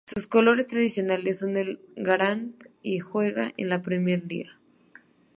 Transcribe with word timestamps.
Sus 0.07 0.25
colores 0.25 0.65
tradicionales 0.65 1.37
son 1.37 1.57
el 1.57 1.79
granate 1.95 2.71
y 2.81 2.97
juega 2.97 3.53
en 3.55 3.69
la 3.69 3.83
Premijer 3.83 4.23
Liga. 4.27 4.59